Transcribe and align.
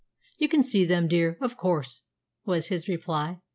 "You 0.39 0.49
can 0.49 0.63
see 0.63 0.83
them, 0.83 1.07
dear, 1.07 1.37
of 1.41 1.57
course," 1.57 2.01
was 2.43 2.69
his 2.69 2.87
reply. 2.87 3.37